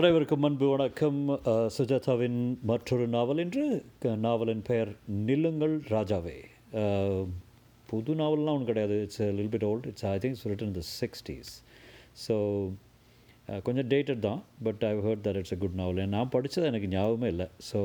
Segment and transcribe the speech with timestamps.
[0.00, 1.20] அனைவருக்கும் அன்பு வணக்கம்.
[1.74, 3.62] சுஜாதாவின் மற்றொரு நாவல் என்று
[4.24, 4.90] நாவலின் பெயர்
[5.28, 6.34] நில்லுங்கள் ராஜாவே.
[7.90, 8.96] புது நாவல்லாம் ஒன்று கிடையாது.
[9.04, 11.52] It's lil bit old it's I think written in the sixties
[12.24, 12.34] so
[13.68, 17.30] கொஞ்சம் டேட்டட் தான் but I heard that it's a good novel நான் படித்தது எனக்கு ஞாபகமே
[17.34, 17.48] இல்லை.
[17.70, 17.80] ஸோ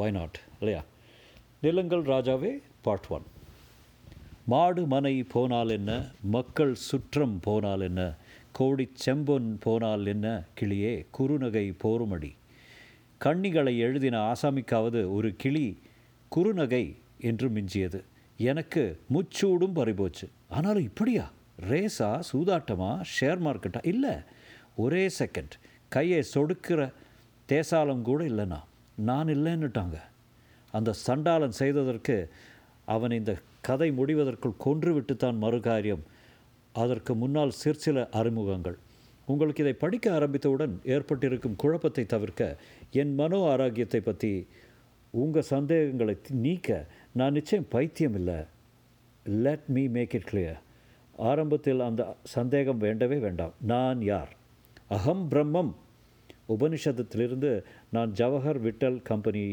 [0.00, 0.82] வை நாட் இல்லையா?
[1.66, 2.52] நிலங்கள் ராஜாவே
[2.86, 3.26] பார்ட் ஒன்
[4.54, 5.92] மாடு மனை போனால் என்ன?
[6.38, 8.02] மக்கள் சுற்றம் போனால் என்ன?
[8.56, 11.06] கோடி செம்பொன் போனால் என்ன கிளியே?
[11.18, 12.32] குறுநகை போருமடி.
[13.24, 15.78] கண்ணிகளை எழுதின ஆசாமிக்காவது ஒரு கிளி
[16.36, 18.02] குறுநகை என்று மிஞ்சியது.
[18.36, 20.28] எனக்கு முச்சூடும் பறிபோச்சு.
[20.48, 21.30] ஆனாலும் இப்படியா?
[21.68, 23.00] ரேஸா சூதாட்டமா?
[23.20, 23.86] ஷேர் மார்க்கெட்டா?
[23.86, 24.14] இல்லை
[24.76, 25.54] ஒரே செகண்ட்.
[25.88, 26.92] கையை சொடுக்கிற
[27.48, 28.60] தேசாலம் கூட இல்லைண்ணா
[28.94, 30.00] நான் இல்லைன்னுட்டாங்க.
[30.72, 32.30] அந்த சண்டாளன் செய்ததற்கு
[32.84, 36.04] அவன் இந்த கதை முடிவதற்குள் கொன்றுவிட்டுத்தான் மறுகாரியம்.
[36.82, 38.76] அதற்கு முன்னால் சிற்சில அறிமுகங்கள்.
[39.32, 42.42] உங்களுக்கு இதை படிக்க ஆரம்பித்தவுடன் ஏற்பட்டிருக்கும் குழப்பத்தை தவிர்க்க
[43.00, 44.32] என் மனோ ஆரோக்கியத்தை பற்றி
[45.22, 46.78] உங்கள் சந்தேகங்களை நீக்க
[47.18, 48.38] நான் நிச்சயம் பைத்தியம் இல்லை.
[49.44, 50.60] Let me make it clear
[51.30, 52.02] ஆரம்பத்தில் அந்த
[52.34, 53.54] சந்தேகம் வேண்டவே வேண்டாம்.
[53.72, 54.32] நான் யார்?
[54.96, 55.72] அகம் பிரம்மம்.
[56.54, 57.50] உபனிஷதத்திலிருந்து
[57.94, 59.44] நான் ஜவஹர் விட்டல் கம்பெனி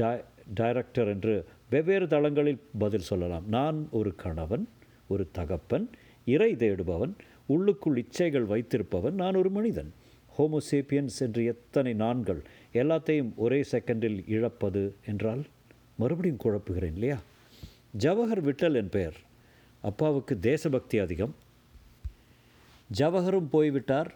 [0.00, 0.12] டை
[0.60, 1.34] டைரக்டர் என்று
[1.72, 3.44] வெவ்வேறு தளங்களில் பதில் சொல்லலாம்.
[3.56, 4.64] நான் ஒரு கணவன்
[5.12, 5.86] ஒரு தகப்பன்
[6.24, 7.14] இறை தேடுபவன்
[7.46, 9.92] உள்ளுக்குள் இச்சைகள் வைத்திருப்பவன் நான் ஒரு மனிதன்.
[10.38, 12.42] ஹோமோசேப்பியன்ஸ் என்று எத்தனை நான்கள்
[12.72, 15.44] எல்லாத்தையும் ஒரே செகண்டில் இழப்பது என்றால்
[15.96, 17.18] மறுபடியும் குழப்புகிறேன் இல்லையா?
[17.98, 19.16] ஜவஹர் விட்டல் என் பெயர்.
[19.82, 21.34] அப்பாவுக்கு தேசபக்தி அதிகம்.
[22.98, 24.14] ஜவஹரும் போய்விட்டார்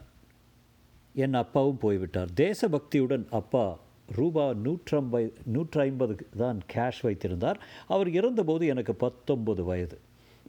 [1.15, 2.29] என் அப்பாவும் போய்விட்டார்.
[2.37, 7.61] தேசபக்தியுடன் அப்பா ரூபா நூற்றம்பை நூற்றி ஐம்பது தான் கேஷ் வைத்திருந்தார்.
[7.89, 9.99] அவர் இறந்தபோது எனக்கு பத்தொம்பது வயது.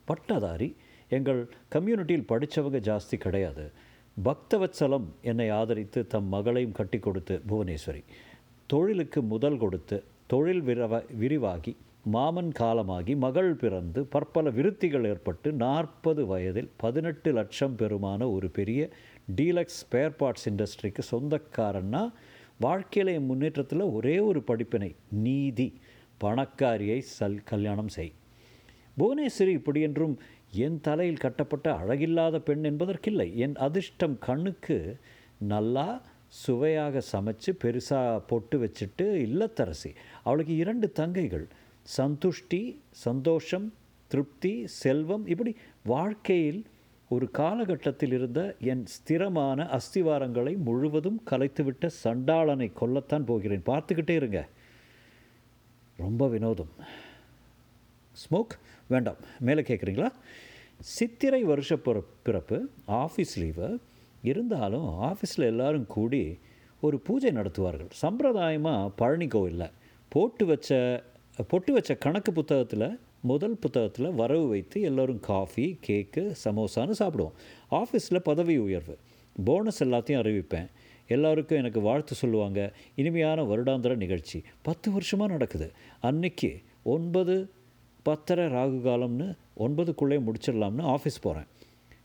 [0.06, 0.76] பட்டதாரி
[1.10, 3.72] எங்கள் கம்யூனிட்டியில் படித்தவங்க ஜாஸ்தி கிடையாது.
[4.26, 8.04] பக்தவத்சலம் என்னை ஆதரித்து தம் மகளையும் கட்டி கொடுத்து புவனேஸ்வரி.
[8.66, 16.70] தொழிலுக்கு முதல் கொடுத்து தொழில் விரவ விரிவாகி மாமன் காலமாகி மகள் பிறந்து பற்பல விருத்திகள் ஏற்பட்டு நாற்பது வயதில்
[16.78, 18.90] பதினெட்டு லட்சம் பெருமான ஒரு பெரிய
[19.36, 22.12] டீலக்ஸ் ஸ்பேர் பார்ட்ஸ் இண்டஸ்ட்ரிக்கு சொந்தக்காரன்னா
[22.62, 25.80] வாழ்க்கையில என் முன்னேற்றத்தில் ஒரே ஒரு படிப்பினை நீதி.
[26.22, 28.14] பணக்காரியை சல் கல்யாணம் செய்.
[29.00, 30.20] புவனேஸ்வரி இப்படியென்றும்
[30.52, 33.36] என் தலையில் கட்டப்பட்ட அழகில்லாத பெண் என்பதற்கில்லை.
[33.36, 34.98] என் அதிர்ஷ்டம் கண்ணுக்கு
[35.38, 39.96] நல்லா சுவையாக சமைச்சு பெருசாக பொட்டு வச்சுட்டு இல்லத்தரசி.
[40.24, 41.46] அவளுக்கு இரண்டு தங்கைகள்.
[41.98, 43.74] சந்துஷ்டி சந்தோஷம்
[44.08, 45.28] திருப்தி செல்வம்.
[45.28, 46.66] இப்படி வாழ்க்கையில்
[47.10, 53.62] ஒரு காலகட்டத்தில் இருந்த என் ஸ்திரமான அஸ்திவாரங்களை முழுவதும் கலைத்துவிட்ட சண்டாளனை கொல்லத்தான் போகிறேன்.
[53.66, 54.48] பார்த்துக்கிட்டே இருங்க.
[55.98, 56.70] ரொம்ப வினோதம்.
[58.22, 58.58] ஸ்மோக்
[58.88, 59.16] வேண்டாம்.
[59.40, 60.12] மேலே கேட்குறீங்களா
[60.80, 63.80] சித்திரை வருஷ பிற பிறப்பு ஆஃபீஸ் லீவு
[64.22, 66.40] இருந்தாலும் ஆஃபீஸில் எல்லாரும் கூடி
[66.82, 67.90] ஒரு பூஜை நடத்துவார்கள்.
[68.02, 69.72] சம்பிரதாயமாக பழனி கோவிலில்.
[70.10, 71.04] போட்டு வச்ச
[71.48, 77.32] பொட்டு வச்ச கணக்கு புத்தகத்தில் முதல் புத்தகத்தில் வரவு வைத்து எல்லோரும் காஃபி கேக்கு சமோசான்னு சாப்பிடுவோம்.
[77.72, 78.98] ஆஃபீஸில் பதவி உயர்வு.
[79.46, 80.68] போனஸ் எல்லாத்தையும் அறிவிப்பேன்.
[81.08, 82.74] எல்லாருக்கும் எனக்கு வாழ்த்து சொல்லுவாங்க.
[82.96, 84.44] இனிமையான வருடாந்திர நிகழ்ச்சி.
[84.62, 85.72] பத்து வருஷமாக நடக்குது.
[86.02, 87.50] அன்னைக்கு ஒன்பது
[88.08, 91.48] பத்தரை ராகு காலம்னு ஒன்பதுக்குள்ளே முடிச்சிடலாம்னு ஆஃபீஸ் போகிறேன்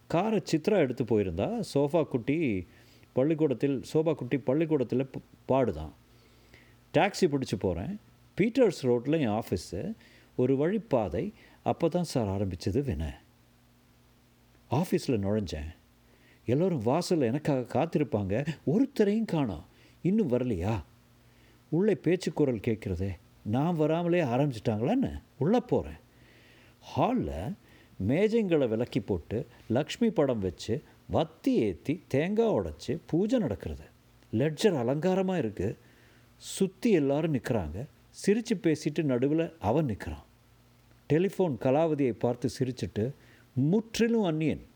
[0.09, 2.67] காரை சித்ரா எடுத்து போயிருந்தா சோஃபா குட்டி
[3.13, 5.11] பள்ளிக்கூடத்தில் சோபா குட்டி பள்ளிக்கூடத்தில்
[5.49, 5.93] பாடுதான்.
[6.95, 8.01] டாக்ஸி பிடிச்சி போகிறேன்
[8.37, 9.95] பீட்டர்ஸ் ரோட்டில் என் ஆஃபீஸு.
[10.37, 11.33] ஒரு வழிப்பாதை.
[11.63, 13.11] அப்போ தான் சார் ஆரம்பித்தது வினை.
[14.71, 15.71] ஆஃபீஸில் நுழைஞ்சேன்.
[16.47, 18.47] எல்லோரும் வாசலில் எனக்காக காத்திருப்பாங்க.
[18.67, 19.65] ஒருத்தரையும் காணோம்.
[20.03, 20.83] இன்னும் வரலையா?
[21.69, 23.11] உள்ளே பேச்சு குரல் கேட்குறதே.
[23.45, 26.01] நான் வராமலே ஆரம்பிச்சிட்டாங்களான்னு உள்ளே போகிறேன்
[26.81, 27.55] ஹாலில்
[28.07, 33.85] மேஜைங்களை விலக்கி போட்டு லக்ஷ்மி படம் வச்சு வத்தி ஏற்றி தேங்காய் உடைச்சி பூஜை நடக்கிறது.
[34.31, 35.77] லெட்ஜர் அலங்காரமாக இருக்குது
[36.37, 40.25] சுற்றி எல்லாரும் நிற்கிறாங்க சிரித்து பேசிட்டு நடுவில் அவன் நிற்கிறான்
[41.09, 43.15] டெலிஃபோன் கலாவதியை பார்த்து சிரிச்சிட்டு
[43.55, 44.67] முற்றிலும் அந்நியன்.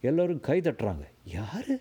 [0.00, 1.04] எல்லோரும் கை தட்டுறாங்க.
[1.24, 1.80] யார்?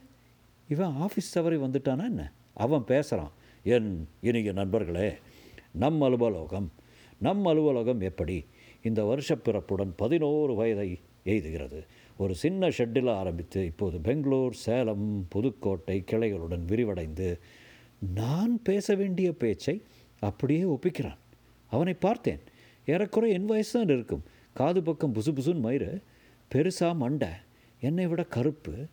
[0.67, 2.31] இவன் ஆஃபீஸ் தவறி வந்துட்டானா என்ன?
[2.53, 3.31] அவன் பேசுகிறான்
[3.63, 5.17] என் இனிய நண்பர்களே
[5.77, 6.71] நம் அலுவலகம்.
[7.17, 8.45] நம் அலுவலகம் எப்படி?
[8.81, 11.85] இந்த வருஷ பிறப்புடன் பதினோரு வயதை எய்துகிறது.
[12.17, 17.39] ஒரு சின்ன ஷெட்டில் ஆரம்பித்து இப்போது பெங்களூர் சேலம் புதுக்கோட்டை கிளைகளுடன் விரிவடைந்து
[18.13, 19.81] நான் பேச வேண்டிய பேச்சை
[20.19, 21.17] அப்படியே ஒப்பிக்கிறான்.
[21.69, 22.39] அவனை பார்த்தேன்.
[22.85, 24.23] ஏறக்குறைய என் வயசு தான் இருக்கும்.
[24.53, 26.01] காது பக்கம் புசு புசுன்னு மயிறு.
[26.55, 27.27] பெருசா மண்டை.
[27.81, 28.85] என்னை விட கருப்பு.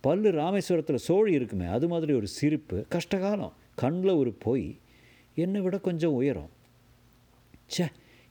[0.00, 3.52] பல்லு ராமேஸ்வரத்தில் சோழி இருக்குமே அது மாதிரி ஒரு சிரிப்பு கஷ்டகாலம்.
[3.74, 4.78] கண்ணில் ஒரு பொய்.
[5.34, 6.48] என்னை விட கொஞ்சம் உயரும்.
[7.76, 7.86] ச்சே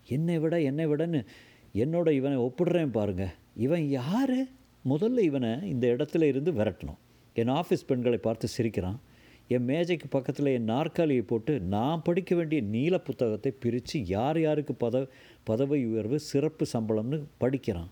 [0.08, 1.26] என்னை விட என்னை விடன்னு
[1.74, 3.34] என்னோட இவனை ஒப்பிடுறேன் பாருங்க.
[3.56, 4.44] இவன் யார்?
[4.90, 6.98] முதல்ல இவனை இந்த இடத்துல இருந்து விரட்டணும்.
[7.34, 9.00] என் ஆஃபீஸ் பெண்களை பார்த்து சிரிக்கிறான்.
[9.48, 15.08] என் மேஜைக்கு பக்கத்தில் என் நாற்காலியை போட்டு நான் படிக்க வேண்டிய நீல புத்தகத்தை பிரித்து யார் யாருக்கு பத
[15.44, 17.90] பதவி உயர்வு சிறப்பு சம்பளம்னு படிக்கிறான்.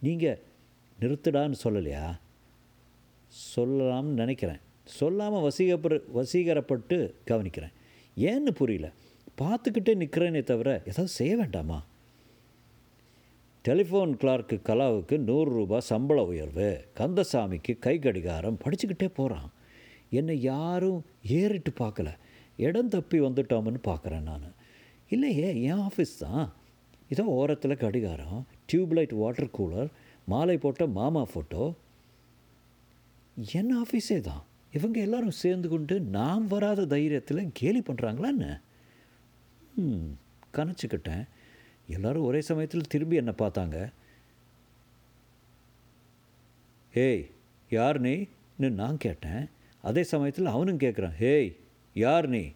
[0.00, 0.38] நீங்கள்
[1.00, 2.18] நிறுத்துடான்னு சொல்லலையா?
[3.56, 4.58] சொல்லலாம்னு நினைக்கிறேன்.
[4.84, 7.72] சொல்லாமல் வசீகப்பட வசீகரப்பட்டு கவனிக்கிறேன்.
[8.16, 8.92] ஏன்னு புரியல.
[9.38, 11.84] பார்த்துக்கிட்டே நிற்கிறேனே தவிர ஏதாவது செய்ய வேண்டாமா?
[13.64, 16.84] டெலிஃபோன் கிளார்க்கு கலாவுக்கு நூறு ரூபாய் சம்பள உயர்வு.
[16.96, 19.50] கந்தசாமிக்கு கை கடிகாரம் படிச்சுக்கிட்டே போகிறான்
[20.10, 22.08] என்னை யாரும் ஏறிட்டு பார்க்கல.
[22.56, 24.54] இடம் தப்பி வந்துட்டோம்னு பார்க்குறேன் நான்.
[25.08, 26.52] இல்லையே என் ஆஃபீஸ் தான்.
[27.08, 29.90] இதோ ஓரத்தில் கடிகாரம் டியூப்லைட் வாட்டர் கூலர்
[30.26, 31.74] மாலை போட்ட மாமா ஃபோட்டோ
[33.52, 34.44] என் ஆஃபீஸே தான்.
[34.72, 38.60] இவங்க எல்லாரும் சேர்ந்து கொண்டு நாம் வராத தைரியத்தில் கேலி பண்ணுறாங்களான்னு
[39.76, 40.10] ம்
[40.52, 41.24] கணச்சிக்கிட்டேன்.
[41.86, 43.92] எல்லோரும் ஒரே சமயத்தில் திரும்பி என்னை பார்த்தாங்க.
[46.94, 47.30] ஏய்
[47.70, 49.48] யார் நீன்னு நான் கேட்டேன்.
[49.82, 51.56] அதே சமயத்தில் அவனும் கேட்குறான் ஹேய்
[51.94, 52.52] யார் நீ?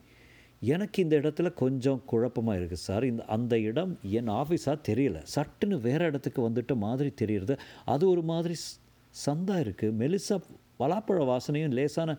[0.60, 3.04] எனக்கு இந்த இடத்துல கொஞ்சம் குழப்பமாக இருக்குது சார்.
[3.04, 5.18] இந்த அந்த இடம் என் ஆஃபீஸாக தெரியல.
[5.34, 7.58] சட்டுன்னு வேறு இடத்துக்கு வந்துட்ட மாதிரி தெரியுறது.
[7.84, 8.84] அது ஒரு மாதிரி சந்தாக
[9.26, 10.36] சந்தா இருக்குது மெலிசா
[10.78, 12.18] பலாப்பழ வாசனையும் லேசான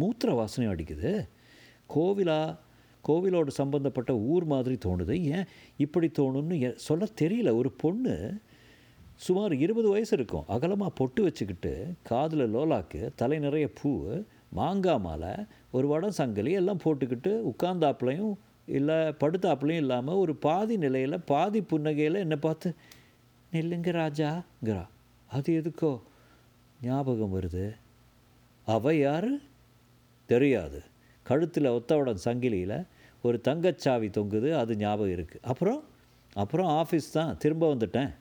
[0.00, 1.28] மூத்திர வாசனையும் அடிக்குது.
[1.94, 2.56] கோவிலா
[3.08, 5.14] கோவிலோடு சம்பந்தப்பட்ட ஊர் மாதிரி தோணுது.
[5.36, 5.46] ஏன்
[5.76, 7.56] இப்படி தோணும்னு சொல்ல தெரியல.
[7.56, 8.40] ஒரு பொண்ணு
[9.16, 10.44] சுமார் இருபது வயசு இருக்கும்.
[10.46, 11.72] அகலமாக பொட்டு வச்சுக்கிட்டு
[12.02, 13.90] காதில் லோலாக்கு தலை நிறைய பூ
[14.56, 15.34] மாங்காய் மாலை
[15.70, 18.32] ஒரு வடம் சங்கிலி எல்லாம் போட்டுக்கிட்டு உட்கார்ந்தாப்புலையும்
[18.66, 22.74] இல்லை படுத்தாப்புலையும் இல்லாமல் ஒரு பாதி நிலையில் பாதி புன்னகையில் என்னை பார்த்து
[23.52, 24.86] நெல்லுங்க ராஜாங்கிறா.
[25.28, 26.00] அது எதுக்கோ
[26.82, 27.64] ஞாபகம் வருது.
[28.64, 29.40] அவ யாரு?
[30.26, 30.82] தெரியாது.
[31.22, 32.86] கழுத்தில் ஒத்தவடம் சங்கிலியில்
[33.22, 35.82] ஒரு தங்கச்சாவி தொங்குது அது ஞாபகம் இருக்குது அப்புறம்?
[36.32, 38.12] அப்புறம் ஆஃபீஸ் தான் திரும்ப வந்துட்டேன்.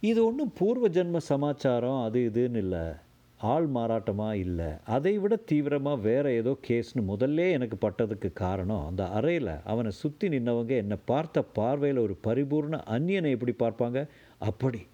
[0.00, 2.94] இது ஒன்றும் பூர்வ ஜென்ம சமாச்சாரம் அது இதுன்னு இல்லை.
[3.38, 4.66] ஆள் மாறாட்டமாக இல்லை.
[4.84, 10.68] அதை விட தீவிரமாக வேறு ஏதோ கேஸ்னு முதல்ல எனக்கு பட்டதுக்கு காரணம் அந்த அறையில் அவனை சுற்றி நின்னவங்க
[10.68, 14.06] என்னை பார்த்த பார்வையில் ஒரு பரிபூர்ண அந்நியனை எப்படி பார்ப்பாங்க?
[14.38, 14.86] அப்படி.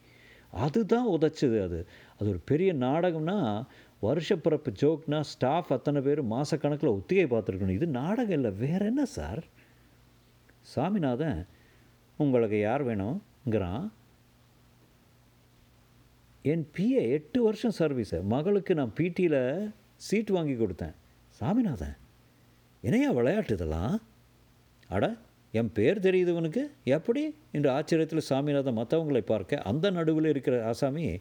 [0.51, 1.87] அதுதான் உதச்சிது அது.
[2.19, 3.67] அது ஒரு பெரிய நாடகம்னா
[4.03, 7.71] வருஷப்பிறப்பு ஜோக்னா ஸ்டாஃப் அத்தனை பேர் மாதக்கணக்கில் ஒத்திகை பார்த்துருக்கணும்.
[7.71, 9.45] இது நாடகம் இல்லை வேற என்ன சார்?
[10.61, 11.47] சாமிநாதன்
[12.17, 13.89] உங்களுக்கு யார் வேணுங்கிறான்
[16.43, 18.23] என் பிஏ எட்டு வருஷம் சர்வீஸு.
[18.23, 20.95] மகளுக்கு நான் பிடியில் சீட் வாங்கி கொடுத்தேன்.
[21.29, 21.97] சாமிநாதன்
[22.81, 24.03] என்னையா விளையாட்டு இதெல்லாம்?
[24.89, 25.17] அட
[25.53, 26.71] என் பேர் தெரியுது உனக்கு?
[26.85, 27.35] எப்படி?
[27.53, 31.21] என்று ஆச்சரியத்தில் சாமிநாதன் மற்றவங்களை பார்க்க அந்த நடுவில் இருக்கிற ஆசாமி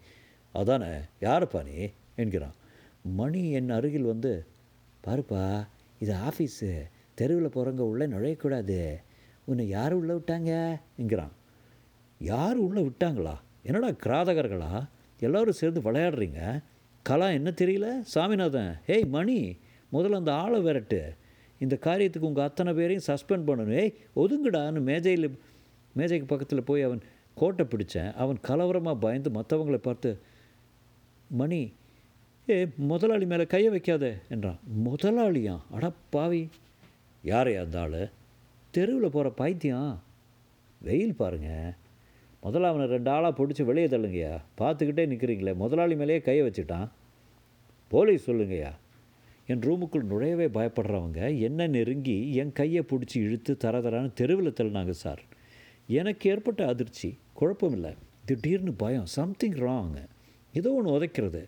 [0.53, 1.89] அதானே யாருப்பா நீ?
[2.15, 2.53] என்கிறான்.
[3.01, 4.45] மணி என் அருகில் வந்து
[5.07, 5.67] பாருப்பா
[5.99, 6.81] இது ஆஃபீஸு.
[7.13, 8.95] தெருவில் போகிறவங்க உள்ளே நுழையக்கூடாது.
[9.45, 10.79] உன்னை யார் உள்ளே விட்டாங்க?
[10.97, 11.31] என்கிறான்.
[12.19, 13.35] யார் உள்ளே விட்டாங்களா?
[13.63, 14.87] என்னடா கிராதகர்களா?
[15.19, 16.63] எல்லோரும் சேர்ந்து விளையாடுறீங்க.
[17.03, 18.01] கலா என்ன தெரியல?
[18.01, 19.57] சாமிநாதன் ஹேய் மணி
[19.91, 21.01] முதல்ல அந்த ஆளை விரட்டு.
[21.59, 23.79] இந்த காரியத்துக்கு உங்கள் அத்தனை பேரையும் சஸ்பெண்ட் பண்ணணும்.
[23.79, 25.39] ஏய் ஒதுங்குடான்னு மேஜையில்
[25.93, 27.01] மேஜைக்கு பக்கத்தில் போய் அவன்
[27.35, 28.13] கோட்டை பிடிச்சேன்.
[28.13, 30.19] அவன் கலவரமாக பயந்து மற்றவங்களை பார்த்து
[31.29, 31.73] மணி
[32.49, 34.59] ஏ முதலாளி மேலே கையை வைக்காத என்றான்.
[34.85, 35.59] முதலாளியா?
[35.71, 36.49] அட பாவி.
[37.23, 38.09] யாரையா அந்த ஆள்?
[38.71, 40.01] தெருவில் போகிற பைத்தியம்.
[40.81, 41.73] வெயில் பாருங்க.
[42.43, 44.41] முதல்ல அவனை ரெண்டு ஆளாக பிடிச்சி வெளியே தள்ளுங்கய்யா.
[44.57, 46.89] பார்த்துக்கிட்டே நிற்கிறீங்களே முதலாளி மேலேயே கையை வச்சுட்டான்.
[47.87, 48.71] போலீஸ் சொல்லுங்கய்யா.
[49.47, 55.21] என் ரூமுக்குள் நுழையவே பயப்படுறவங்க என்ன நெருங்கி என் கையை பிடிச்சி இழுத்து தர தரான்னு தெருவில் தள்ளினாங்க சார்.
[55.87, 57.93] எனக்கு ஏற்பட்ட அதிர்ச்சி குழப்பம் இல்லை
[58.25, 60.05] திடீர்னு பயம் சம்திங் ராங்
[60.53, 61.43] ஏதோ ஒன்று உதைக்கிறது.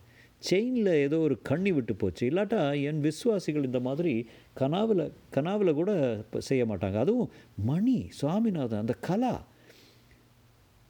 [0.50, 2.30] செயினில் ஏதோ ஒரு கண்ணி விட்டு போச்சு.
[2.30, 4.28] இல்லாட்டா என் விஸ்வாசிகள் இந்த மாதிரி
[4.60, 6.98] கனாவில் கனாவில் கூட செய்ய மாட்டாங்க.
[6.98, 9.46] அதுவும் மணி சுவாமிநாதன் அந்த கலா.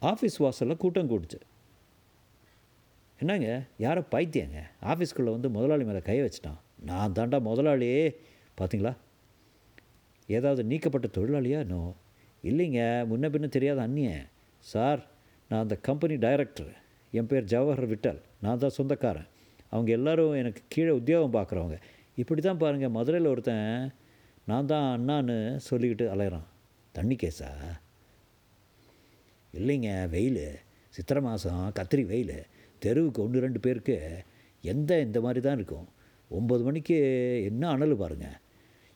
[0.02, 1.40] ஆஃபீஸ் வாசலில் கூட்டம் கூடுச்சு.
[3.18, 3.62] என்னங்க?
[3.78, 4.60] யாரோ பைத்தியங்க.
[4.82, 6.60] ஆஃபீஸ்க்குள்ளே வந்து முதலாளி மேலே கை வச்சிட்டான்.
[6.88, 8.16] நான் தாண்டா முதலாளியே
[8.58, 8.92] பார்த்தீங்களா
[10.26, 11.60] ஏதாவது நீக்கப்பட்ட தொழிலாளியா?
[11.66, 11.80] நோ.
[12.44, 14.24] இல்லைங்க முன்ன பின்ன தெரியாத அந்நியன்
[14.58, 15.00] சார்
[15.50, 16.72] நான் அந்த கம்பெனி டைரக்டர்.
[17.12, 18.20] என் பேர் ஜவஹர் விட்டல்.
[18.40, 19.28] நான் தான் சொந்தக்காரன்.
[19.70, 21.76] அவங்க எல்லாரும் எனக்கு கீழே உத்தியோகம் பார்க்குறவங்க
[22.16, 23.92] இப்படி தான் பாருங்கள் மதுரையில் ஒருத்தன்
[24.46, 25.36] நான் தான் அண்ணான்னு
[25.70, 26.48] சொல்லிக்கிட்டு அலையிறான்
[26.92, 27.50] தண்ணி கேஸா
[29.54, 30.44] இல்லைங்க வெயில்.
[30.90, 32.36] சித்திரை மாதம் கத்திரி வெயில்.
[32.78, 33.96] தெருவுக்கு ஒன்று ரெண்டு பேருக்கு
[34.60, 35.88] எந்த இந்த மாதிரி தான் இருக்கும்.
[36.38, 36.96] ஒம்பது மணிக்கு
[37.44, 38.40] என்ன அனல் பாருங்க.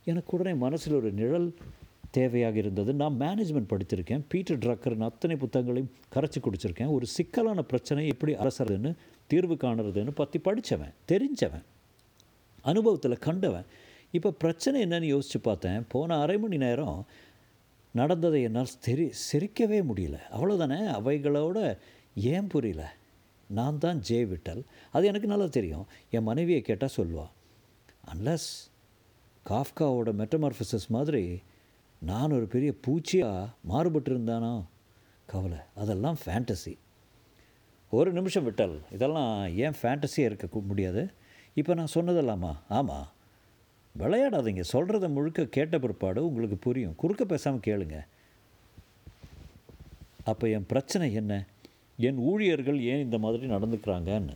[0.05, 1.55] எனக்கு உடனே மனசில் ஒரு நிழல்
[2.17, 2.95] தேவையாக இருந்தது.
[2.95, 4.23] நான் மேனேஜ்மெண்ட் படித்திருக்கேன்.
[4.29, 6.91] பீட்டர் ட்ரக்கர்னு அத்தனை புத்தகங்களையும் கரைச்சி குடிச்சிருக்கேன்.
[6.91, 8.95] ஒரு சிக்கலான பிரச்சனை எப்படி அரசறதுன்னு
[9.27, 11.65] தீர்வு காணுறதுன்னு பற்றி படித்தவன் தெரிஞ்சவன்
[12.63, 13.65] அனுபவத்தில் கண்டவன்.
[14.11, 15.87] இப்போ பிரச்சனை என்னன்னு யோசித்து பார்த்தேன்.
[15.89, 17.07] போன அரை மணி நேரம்
[17.93, 20.19] நடந்ததை என்னால் தெரி சிரிக்கவே முடியல.
[20.33, 21.77] அவ்வளோதானே அவைகளோட
[22.15, 22.97] ஏன் புரியல?
[23.59, 24.63] நான் தான் ஜே விட்டல்.
[24.95, 25.87] அது எனக்கு நல்லா தெரியும்.
[26.17, 27.33] என் மனைவியை கேட்டால் சொல்லுவாள்
[28.13, 28.49] அன்லஸ்
[29.51, 31.25] காஃப்காவோட மெட்டமார்ஃபிசஸ் மாதிரி
[32.11, 34.55] நான் ஒரு பெரிய பூச்சியாக மாறுபட்டு இருந்தானோ
[35.33, 36.75] கவலை அதெல்லாம் ஃபேண்டசி
[37.99, 39.33] ஒரு நிமிஷம் விட்டல் இதெல்லாம்
[39.65, 41.03] ஏன் ஃபேண்டஸியாக இருக்க முடியாது?
[41.61, 42.53] இப்போ நான் சொன்னதெல்லாமா?
[42.79, 43.09] ஆமாம்
[43.95, 46.97] விளையாடாதீங்க சொல்கிறத முழுக்க கேட்ட பிற்பாடு உங்களுக்கு புரியும்.
[47.03, 47.99] குறுக்க பேசாமல் கேளுங்க.
[50.31, 51.33] அப்போ என் பிரச்சனை என்ன?
[51.97, 54.35] என் ஊழியர்கள் ஏன் இந்த மாதிரி நடந்துக்கிறாங்கன்னு.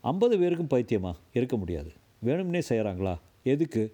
[0.00, 1.14] ஐம்பது பேருக்கும் பைத்தியமா?
[1.32, 1.92] இருக்க முடியாது.
[2.24, 3.92] வேணும்னே செய்கிறாங்களா எதுக்கு?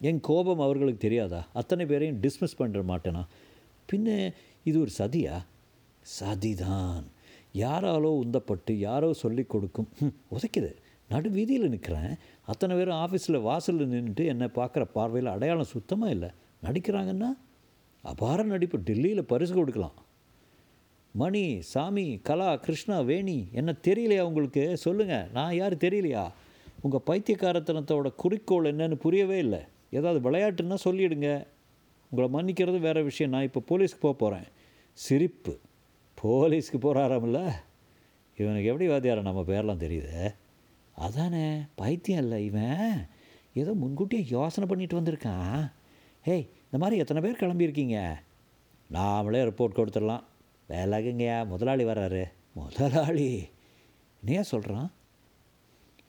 [0.00, 1.46] என் கோபம் அவர்களுக்கு தெரியாதா?
[1.52, 3.24] அத்தனை பேரையும் டிஸ்மிஸ் பண்ணுற மாட்டேனா?
[3.92, 4.32] பின்ன
[4.64, 5.44] இது ஒரு சதியா?
[6.20, 7.02] சதிதான்.
[7.54, 9.88] யாராலோ உந்தப்பட்டு யாரோ சொல்லி கொடுக்கும்.
[10.30, 10.74] உதைக்குது.
[11.08, 16.28] நடு வீதியில் நிற்கிறேன் அத்தனை பேரும் ஆஃபீஸில் வாசலில் நின்றுட்டு என்னை பார்க்குற பார்வையில் அடையாளம் சுத்தமாக இல்லை.
[16.62, 17.36] நடிக்கிறாங்கன்னா?
[18.02, 18.78] அபார நடிப்பு.
[18.78, 19.92] டெல்லியில் பரிசு கொடுக்கலாம்.
[21.12, 24.76] மணி சாமி கலா கிருஷ்ணா வேணி என்ன தெரியலையா உங்களுக்கு?
[24.76, 26.32] சொல்லுங்கள் நான் யார் தெரியலையா?
[26.80, 29.60] உங்கள் பைத்தியக்காரத்தனத்தோட குறிக்கோள் என்னன்னு புரியவே இல்லை.
[29.90, 31.46] ஏதாவது விளையாட்டுன்னா சொல்லிவிடுங்க
[32.10, 33.32] உங்களை மன்னிக்கிறது வேறு விஷயம்.
[33.32, 34.48] நான் இப்போ போலீஸ்க்கு போக போகிறேன்
[34.92, 35.58] சிரிப்பு.
[36.22, 37.52] போலீஸ்க்கு போகிறாராமில்ல
[38.36, 40.34] இவனுக்கு எப்படி வாத்தியாரம் நம்ம பேர்லாம் தெரியுது?
[40.96, 43.06] அதானே பைத்தியம் இல்லை இவன்.
[43.54, 45.72] ஏதோ முன்கூட்டியே யோசனை பண்ணிட்டு வந்திருக்கான்.
[46.26, 48.14] ஹேய் இந்த மாதிரி எத்தனை பேர் கிளம்பியிருக்கீங்க?
[48.92, 50.24] நாமளே ரிப்போர்ட் கொடுத்துடலாம்.
[50.72, 52.24] வேலைக்குங்கயா முதலாளி வர்றாரு.
[52.60, 53.28] முதலாளி
[54.20, 54.90] என்னையா சொல்கிறான்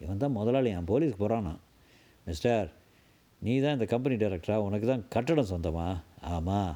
[0.03, 1.53] இவன் தான் முதலாளி என் போலீஸ்க்கு போகிறானா
[2.25, 2.67] மிஸ்டர்
[3.45, 4.57] நீ தான் இந்த கம்பெனி டைரக்டரா?
[4.67, 5.87] உனக்கு தான் கட்டடம் சொந்தமா?
[6.35, 6.73] ஆமாம்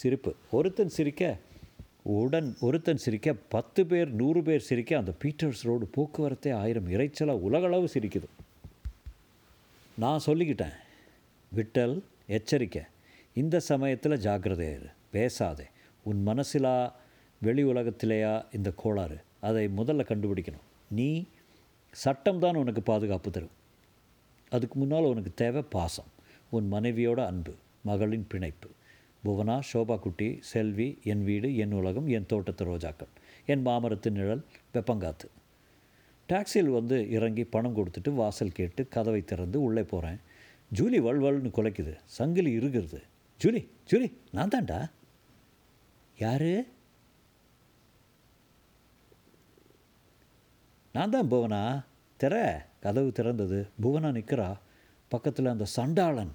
[0.00, 0.30] சிரிப்பு.
[0.50, 1.22] ஒருத்தன் சிரிக்க
[2.14, 7.86] உடன் ஒருத்தன் சிரிக்க பத்து பேர் நூறு பேர் சிரிக்க அந்த பீட்டர்ஸ் ரோடு போக்குவரத்தே ஆயிரம் இறைச்சலாக உலகளவு
[7.94, 8.28] சிரிக்குது.
[10.02, 10.76] நான் சொல்லிக்கிட்டேன்
[11.56, 12.82] விட்டல் எச்சரிக்கை.
[13.34, 14.68] இந்த சமயத்தில் ஜாக்கிரதை
[15.10, 15.66] பேசாதே.
[16.04, 16.74] உன் மனசிலா
[17.44, 19.18] வெளி உலகத்திலேயா இந்த கோளாறு?
[19.40, 20.64] அதை முதல்ல கண்டுபிடிக்கணும்.
[20.90, 21.08] நீ
[21.92, 23.54] சட்டம் தான் உனக்கு பாதுகாப்பு தரும்.
[24.50, 26.10] அதுக்கு முன்னால் உனக்கு தேவை பாசம்
[26.50, 28.68] உன் மனைவியோட அன்பு மகளின் பிணைப்பு.
[29.24, 33.12] புவனா ஷோபா குட்டி செல்வி என் வீடு என் உலகம் என் தோட்டத்து ரோஜாக்கள்
[33.46, 35.28] என் மாமரத்து நிழல் வெப்பங்காத்து.
[36.28, 40.20] டாக்ஸியில் வந்து இறங்கி பணம் கொடுத்துட்டு வாசல் கேட்டு கதவை திறந்து உள்ளே போகிறேன்
[40.74, 41.94] ஜூலி வல்வல்னு குலைக்குது.
[42.04, 43.02] சங்கிலி இருக்கிறது
[43.40, 44.80] ஜூலி ஜூலி நான் தான்டா.
[46.18, 46.52] யாரு?
[50.94, 51.84] நான் தான் புவனா?
[52.20, 52.64] திற.
[52.80, 53.68] கதவு திறந்தது.
[53.82, 54.56] புவனா நிற்கிறா
[55.08, 56.30] பக்கத்தில் அந்த சண்டாளன்.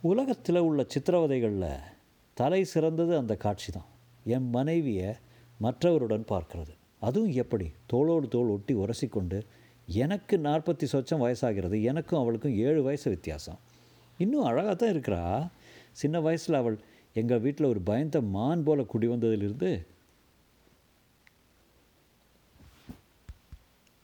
[0.00, 1.78] உலகத்தில் உள்ள சித்திரவதைகளில்
[2.34, 3.84] தலை சிறந்தது அந்த காட்சி தான்
[4.24, 5.14] என் மனைவியை
[5.62, 6.74] மற்றவருடன் பார்க்கிறது.
[7.00, 7.72] அதுவும் எப்படி?
[7.92, 9.42] தோளோடு தோள் ஒட்டி உரசிக்கொண்டு
[9.86, 11.82] எனக்கு நாற்பத்தி சொச்சம் வயசாகிறது.
[11.82, 13.58] எனக்கும் அவளுக்கும் ஏழு வயசு வித்தியாசம்.
[14.18, 15.50] இன்னும் அழகாக தான் இருக்கிறா.
[15.92, 16.78] சின்ன வயசில் அவள்
[17.14, 19.86] எங்கள் வீட்டில் ஒரு பயந்த மான் போல குடி வந்ததிலிருந்து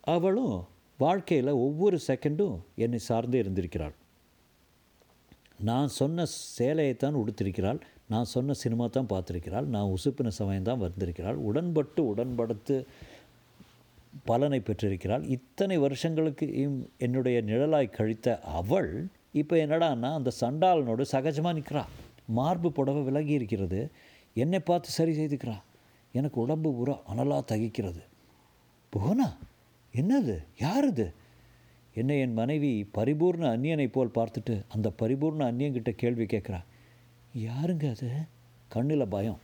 [0.01, 0.55] அவளும்
[0.99, 3.95] வாழ்க்கையில் ஒவ்வொரு செகண்டும் என்னை சார்ந்தே இருந்திருக்கிறாள்.
[5.69, 6.27] நான் சொன்ன
[6.59, 7.81] சேலையைத்தான் உடுத்திருக்கிறாள்.
[8.09, 9.67] நான் சொன்ன சினிமா தான் பார்த்துருக்கிறாள்.
[9.75, 11.39] நான் உசுப்பின சமயம் தான் வந்திருக்கிறாள்.
[11.49, 12.77] உடன்பட்டு உடன்படுத்து
[14.25, 15.25] பலனை பெற்றிருக்கிறாள்.
[15.37, 16.47] இத்தனை வருஷங்களுக்கு
[16.99, 18.91] என்னுடைய நிழலாய் கழித்த அவள்
[19.41, 21.85] இப்போ என்னடான்னா அந்த சண்டாளனோடு சகஜமாக நிற்கிறா
[22.39, 23.81] மார்பு புடவை விலகி இருக்கிறது.
[24.35, 25.57] என்னை பார்த்து சரி செய்துக்கிறா.
[26.13, 28.03] எனக்கு உடம்பு உர அனலாக தகிக்கிறது.
[28.93, 29.29] புவனா
[29.95, 30.45] என்னது?
[30.59, 31.15] யார் இது
[31.95, 36.65] என்னை என் மனைவி பரிபூர்ண அந்நியனை போல் பார்த்துட்டு அந்த பரிபூர்ண அந்நியங்கிட்ட கேள்வி கேட்குறா.
[37.37, 38.11] யாருங்க அது?
[38.69, 39.39] கண்ணில் பயம்.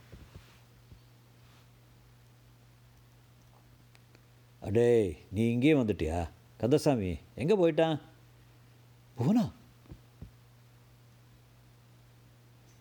[4.59, 6.29] அடே நீ இங்கேயே வந்துட்டியா?
[6.57, 7.99] கந்தசாமி எங்கே போயிட்டான்?
[9.17, 9.51] புவனா?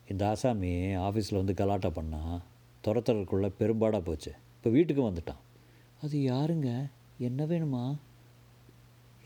[0.09, 2.41] இந்த ஆசாமி ஆஃபீஸில் வந்து கலாட்டா பண்ணான்
[2.85, 4.35] துரத்துறதுக்குள்ளே பெரும்பாடாக போச்சு.
[4.57, 5.43] இப்போ வீட்டுக்கு வந்துட்டான்.
[6.03, 6.89] அது யாருங்க?
[7.19, 7.99] என்ன வேணுமா?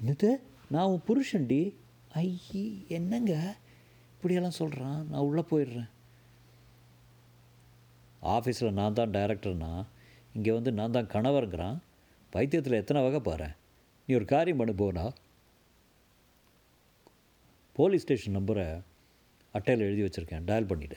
[0.00, 0.36] என்னது?
[0.70, 1.74] நான் உன் புருஷன்டி?
[2.14, 3.56] ஐயி என்னங்க?
[4.12, 5.88] இப்படியெல்லாம் சொல்கிறான் நான் உள்ளே போயிடுறேன்.
[8.22, 9.86] ஆஃபீஸில் நான் தான் டைரக்டர்னா
[10.34, 11.78] இங்கே வந்து நான் தான் கணவருங்கிறான்.
[12.30, 13.48] பைத்தியத்தில் எத்தனை வகை பாரு.
[14.06, 15.12] நீ ஒரு காரியம் பண்ணு போனா.
[17.72, 18.82] போலீஸ் ஸ்டேஷன் நம்பரை
[19.52, 20.42] அட்டையில் எழுதி வச்சுருக்கேன்.
[20.46, 20.96] டயல் பண்ணிவிடு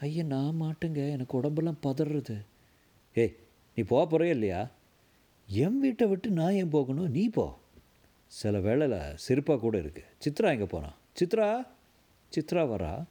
[0.00, 1.10] ஐயா நான் மாட்டுங்க.
[1.10, 2.46] எனக்கு உடம்பெல்லாம் பதறது.
[3.14, 3.36] ஏய்
[3.74, 4.70] நீ போக போகிறே இல்லையா?
[5.50, 7.10] என் வீட்டை விட்டு நான் ஏன் போகணும்?
[7.10, 7.58] நீ போ.
[8.26, 10.92] சில வேளையில் செருப்பாக கூட இருக்குது சித்ரா எங்கே போனா?
[11.20, 11.66] சித்ரா?
[12.34, 13.04] சித்ரா வரா?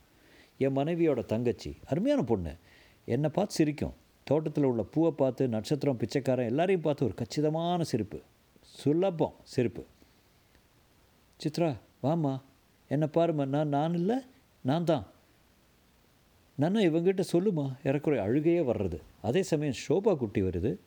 [0.57, 1.77] என் மனைவியோட தங்கச்சி.
[1.85, 2.55] அருமையான பொண்ணு.
[3.05, 3.93] என்னை பார்த்து சிரிக்கும்.
[4.23, 8.21] தோட்டத்தில் உள்ள பூவை பார்த்து நட்சத்திரம் பிச்சைக்காரன் எல்லாரையும் பார்த்து ஒரு கச்சிதமான சிரிப்பு.
[8.61, 9.85] சுலபம் சிரிப்பு.
[11.43, 12.41] சித்ரா வாம்மா.
[12.87, 14.17] என்னை பாரும்மா நான் நான் இல்லை
[14.61, 15.07] நான் தான்.
[16.55, 19.01] நான் இவங்ககிட்ட சொல்லுமா இறக்குறை அழுகையே வர்றது.
[19.21, 20.77] அதே சமயம் ஷோபா குட்டி வருது.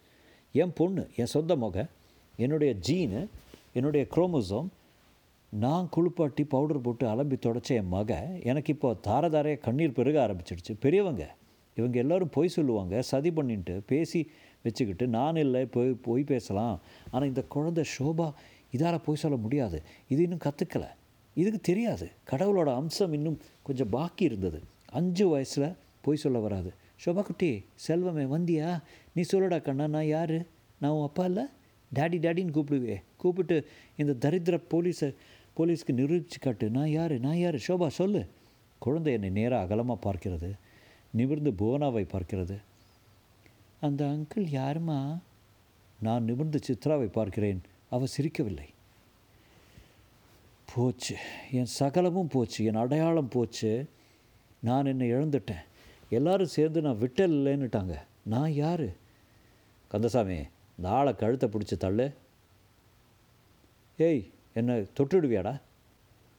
[0.52, 1.86] என் பொண்ணு என் சொந்த முக
[2.36, 3.26] என்னுடைய ஜீனு
[3.72, 4.68] என்னுடைய குரோமோசோம்
[5.52, 10.72] நான் குளிப்பாட்டி பவுடர் போட்டு அலம்பி தொடச்ச என் மக எனக்கு இப்போ தார தாரையாக கண்ணீர் பெருக ஆரம்பிச்சிடுச்சு.
[10.80, 11.34] பெரியவங்க
[11.76, 14.30] இவங்க எல்லாரும் பொய் சொல்லுவாங்க சதி பண்ணிட்டு பேசி
[14.62, 16.80] வச்சுக்கிட்டு நான் இல்லை போய் பொய் பேசலாம்.
[17.10, 18.32] ஆனால் இந்த குழந்தை ஷோபா
[18.72, 19.82] இதால் பொய் சொல்ல முடியாது.
[20.08, 20.90] இது இன்னும் கற்றுக்கலை
[21.34, 22.10] இதுக்கு தெரியாது.
[22.30, 24.62] கடவுளோட அம்சம் இன்னும் கொஞ்சம் பாக்கி இருந்தது.
[24.92, 26.72] அஞ்சு வயசில் பொய் சொல்ல வராது.
[27.00, 27.50] ஷோபா குட்டி
[27.86, 28.68] செல்வமே வந்தியா
[29.14, 30.38] நீ சொல்லடா கண்ணா நான் யார்
[30.80, 31.44] நான் உன் அப்பா இல்லை
[31.92, 33.56] டாடி டாடின்னு கூப்பிடுவே கூப்பிட்டு
[33.96, 35.08] இந்த தரித்திர போலீஸை
[35.56, 38.22] போலீஸ்க்கு நிரூபிச்சு காட்டு நான் யார் நான் யார் ஷோபா சொல்லு
[38.82, 40.50] குழந்தை என்னை நேராக அகலமாக பார்க்கிறது
[41.10, 42.56] நிமிர்ந்து புவனாவை பார்க்கிறது
[43.82, 44.98] அந்த அங்கிள் யாருமா
[45.98, 48.68] நான் நிமிர்ந்து சித்ராவை பார்க்கிறேன் அவள் சிரிக்கவில்லை
[50.68, 51.14] போச்சு
[51.52, 53.70] என் சகலமும் போச்சு என் அடையாளம் போச்சு
[54.62, 55.64] நான் என்னை இழந்துட்டேன்
[56.10, 58.86] எல்லாரும் சேர்ந்து நான் விட்டல் இல்லைன்னுட்டாங்க நான் யார்?
[59.88, 60.38] கந்தசாமி
[60.76, 62.14] இந்த ஆளை கழுத்தை பிடிச்சி தள்ளு.
[63.96, 65.60] ஏய் என்னை தொட்டுடுவியாடா?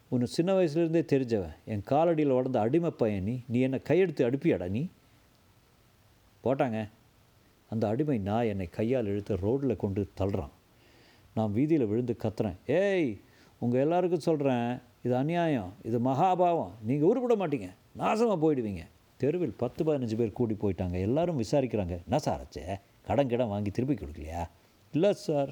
[0.08, 1.56] உன்னை சின்ன வயசுலேருந்தே தெரிஞ்சவன்.
[1.66, 3.42] என் காலடியில் உடந்த அடிமை பையன் நீ.
[3.48, 4.88] நீ என்னை கையெடுத்து அனுப்பியாடா நீ?
[6.44, 6.90] போட்டாங்க.
[7.70, 10.50] அந்த அடிமை நான் என்னை கையால் இழுத்து ரோட்டில் கொண்டு தள்ளுறான்.
[11.36, 12.56] நான் வீதியில் விழுந்து கத்துறேன்.
[12.68, 13.22] ஏய்
[13.60, 16.72] உங்கள் எல்லாருக்கும் சொல்கிறேன் இது அநியாயம் இது மகாபாவம்.
[16.84, 17.70] நீங்கள் உருப்பிட மாட்டீங்க.
[17.98, 18.86] நாசமாக போயிடுவீங்க.
[19.22, 20.98] தெருவில் பத்து பதினஞ்சு பேர் கூடி போயிட்டாங்க.
[21.08, 21.94] எல்லாரும் விசாரிக்கிறாங்க.
[22.04, 22.66] என்ன சார் ஆச்சே?
[23.08, 24.44] கடன் கிடம் வாங்கி திருப்பி கொடுக்கலையா?
[24.94, 25.52] இல்லை சார்.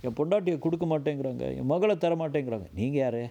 [0.00, 1.44] என் பொண்டாட்டியை கொடுக்க மாட்டேங்கிறாங்க.
[1.56, 2.66] என் மகளை தர மாட்டேங்கிறாங்க.
[2.74, 3.22] நீங்கள் யார்?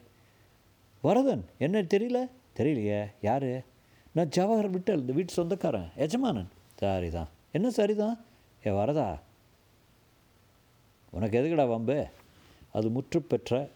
[1.01, 1.43] வரதன்.
[1.57, 2.19] என்ன தெரியல?
[2.59, 3.01] தெரியலையே.
[3.21, 3.51] யார்?
[4.11, 5.89] நான் ஜவஹர் விட்டல் இந்த வீட்டு சொந்தக்காரன்.
[5.95, 6.49] எஜமானன்.
[6.77, 8.17] சாரி தான் என்ன சரிதான்?
[8.65, 9.09] ஏ வரதா.
[11.11, 11.99] உனக்கு எதுக்குடா வம்பு?
[12.73, 13.69] அது முற்று பெற்ற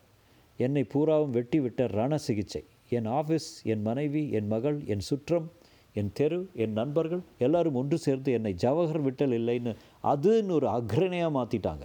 [0.57, 2.63] என்னை பூராவும் வெட்டி விட்ட ரண சிகிச்சை.
[2.89, 5.51] என் ஆஃபீஸ் என் மனைவி என் மகள் என் சுற்றம்
[5.93, 11.81] என் தெரு என் நண்பர்கள் எல்லாரும் ஒன்று சேர்ந்து என்னை ஜவஹர் விட்டல் இல்லைன்னு அதுன்னு ஒரு அக்ரணையாக மாற்றிட்டாங்க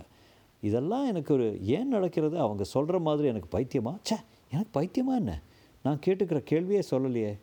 [0.60, 2.38] இதெல்லாம் எனக்கு ஒரு ஏன் நடக்கிறது?
[2.38, 3.98] அவங்க சொல்கிற மாதிரி எனக்கு பைத்தியமா?
[4.10, 4.16] ச்சே
[4.50, 5.42] எனக்கு பைத்தியமா என்ன?
[5.82, 7.38] நான் கேட்டுக்கிற கேள்வியே சொல்லலையே.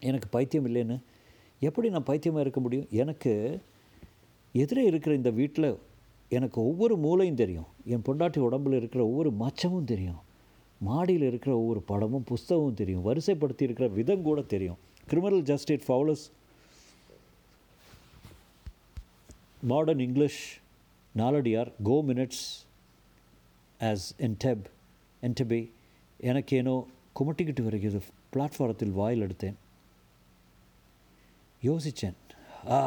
[0.00, 1.02] எனக்கு பைத்தியம் இல்லைன்னு
[1.60, 2.86] எப்படி நான் பைத்தியமாக இருக்க முடியும்?
[2.90, 3.60] எனக்கு
[4.52, 5.78] எதிரே இருக்கிற இந்த வீட்டில்
[6.28, 7.66] எனக்கு ஒவ்வொரு மூலையும் தெரியும்.
[7.84, 10.20] என் பொண்டாட்டி உடம்புல இருக்கிற ஒவ்வொரு மச்சமும் தெரியும்.
[10.78, 13.04] மாடியில் இருக்கிற ஒவ்வொரு படமும் புஸ்தகமும் தெரியும்.
[13.04, 14.76] வரிசைப்படுத்தி இருக்கிற விதம் கூட தெரியும்.
[15.10, 16.22] Criminal justice Fowles
[19.60, 20.38] modern English
[21.16, 22.42] Naladiyar கோ மினிட்ஸ்
[23.80, 24.64] ஆஸ் என்டெப்
[25.22, 25.60] என்டெபி
[26.30, 26.74] எனக்கேனோ
[27.20, 28.00] குமட்டிக்கிட்டு வருகிறது
[28.32, 29.56] பிளாட்ஃபாரத்தில் வாயில் எடுத்தேன்.
[31.62, 32.18] யோசித்தேன்
[32.68, 32.80] ஆ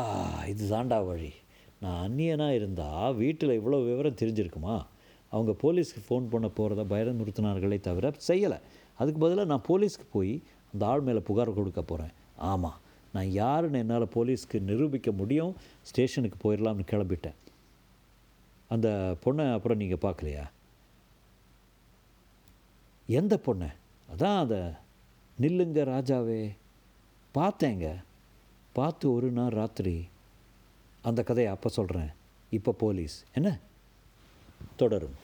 [0.45, 1.31] இது தாண்டா வழி.
[1.79, 4.85] நான் அந்நியனாக இருந்தால் வீட்டில் இவ்வளோ விவரம் தெரிஞ்சிருக்குமா?
[5.29, 8.59] அவங்க போலீஸ்க்கு ஃபோன் பண்ண போகிறத பயமுறுத்தினார்களே தவிர செய்யலை.
[8.97, 10.41] அதுக்கு பதிலாக நான் போலீஸ்க்கு போய்
[10.73, 12.79] அந்த ஆள் மேலே புகார் கொடுக்க போகிறேன் ஆமாம்
[13.13, 15.55] நான் யாருன்னு என்னால் போலீஸ்க்கு நிரூபிக்க முடியும்.
[15.81, 17.33] ஸ்டேஷனுக்கு போயிடலாம்னு கிளம்பிட்டேன்.
[18.69, 20.49] அந்த பொண்ணை அப்புறம் நீங்கள் பார்க்கலையா?
[23.07, 23.73] எந்த பொண்ணை?
[24.15, 24.57] அதான் அதை
[25.41, 26.55] நில்லுங்க ராஜாவே.
[27.33, 28.03] பார்த்தேங்க.
[28.73, 30.07] பார்த்து ஒரு நாள் ராத்திரி
[31.01, 32.09] அந்த கதையை அப்போ சொல்கிறேன்
[32.49, 33.23] இப்போ போலீஸ்.
[33.33, 33.59] என்ன?
[34.75, 35.15] தொடரும்.